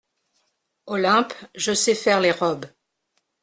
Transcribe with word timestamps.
Olympe 0.87 1.35
Je 1.53 1.73
sais 1.73 1.93
faire 1.93 2.21
les 2.21 2.31
robes. 2.31 2.65